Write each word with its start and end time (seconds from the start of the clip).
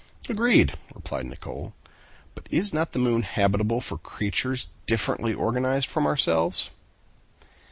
"Agreed," 0.29 0.73
replied 0.95 1.27
Nicholl. 1.27 1.75
"But 2.33 2.47
is 2.49 2.73
not 2.73 2.91
the 2.91 2.97
moon 2.97 3.21
habitable 3.21 3.81
for 3.81 3.99
creatures 3.99 4.69
differently 4.87 5.31
organized 5.35 5.85
from 5.85 6.07
ourselves?" 6.07 6.71